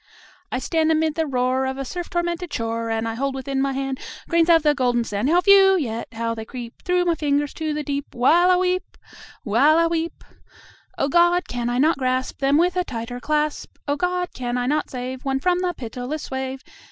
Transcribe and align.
I 0.51 0.57
stand 0.57 0.91
amid 0.91 1.13
the 1.13 1.27
roar 1.27 1.67
Of 1.67 1.77
a 1.77 1.85
surf 1.85 2.09
tormented 2.09 2.51
shore, 2.51 2.89
And 2.89 3.07
I 3.07 3.13
hold 3.13 3.35
within 3.35 3.61
my 3.61 3.73
hand 3.73 3.99
Grains 4.27 4.49
of 4.49 4.63
the 4.63 4.73
golden 4.73 5.03
sand 5.03 5.29
How 5.29 5.41
few! 5.41 5.77
yet 5.77 6.07
how 6.13 6.33
they 6.33 6.43
creep 6.43 6.81
Through 6.81 7.05
my 7.05 7.13
fingers 7.13 7.53
to 7.53 7.71
the 7.71 7.83
deep 7.83 8.15
While 8.15 8.49
I 8.49 8.55
weep 8.55 8.97
while 9.43 9.77
I 9.77 9.85
weep! 9.85 10.23
O 10.97 11.07
God! 11.07 11.47
can 11.47 11.69
I 11.69 11.77
not 11.77 11.99
grasp 11.99 12.39
Them 12.39 12.57
with 12.57 12.75
a 12.77 12.83
tighter 12.83 13.19
clasp? 13.19 13.77
O 13.87 13.95
God! 13.95 14.33
can 14.33 14.57
I 14.57 14.65
not 14.65 14.89
save 14.89 15.23
One 15.23 15.39
from 15.39 15.59
the 15.59 15.71
pitiless 15.71 16.31
wave? 16.31 16.63